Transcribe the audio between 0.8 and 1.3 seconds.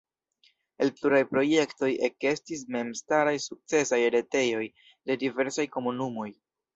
El pluraj